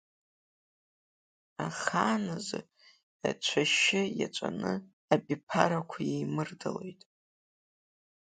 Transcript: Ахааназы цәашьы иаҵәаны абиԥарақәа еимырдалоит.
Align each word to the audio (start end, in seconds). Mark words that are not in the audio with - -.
Ахааназы 1.65 2.59
цәашьы 3.43 4.01
иаҵәаны 4.19 4.71
абиԥарақәа 5.13 5.99
еимырдалоит. 6.13 7.01